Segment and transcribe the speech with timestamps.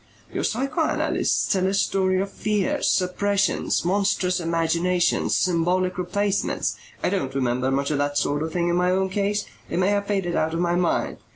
[0.33, 6.75] "Your psychoanalysts tell a story of fears, suppressions, monstrous imaginations, symbolic replacements.
[7.03, 9.45] I don't remember much of that sort of thing in my own case.
[9.69, 11.17] It may have faded out of my mind.